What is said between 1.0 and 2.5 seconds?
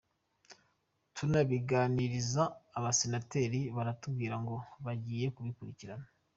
tunabiganiriza